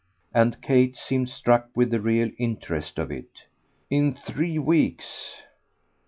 And 0.33 0.59
Kate 0.63 0.95
seemed 0.95 1.29
struck 1.29 1.69
with 1.75 1.91
the 1.91 2.01
real 2.01 2.31
interest 2.39 2.97
of 2.97 3.11
it. 3.11 3.45
"In 3.91 4.13
three 4.15 4.57
weeks!" 4.57 5.43